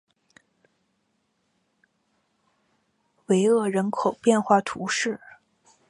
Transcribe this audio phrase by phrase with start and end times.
[3.27, 5.21] 维厄人口变化图示